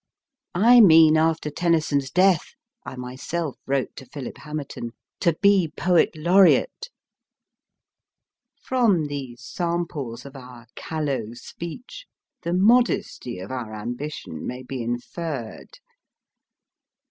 [0.55, 5.71] I mean, after Tennyson s death, I myself wrote to Philip Hamerton, * to be
[5.77, 6.89] Poet Laureate!
[8.59, 12.07] From these samples of our callow speech,
[12.41, 15.77] the modesty of our ambition may be inferred.